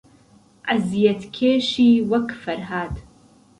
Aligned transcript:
عهزیەتکێشی 0.71 1.89
وهک 2.09 2.27
فهرهاد 2.41 2.95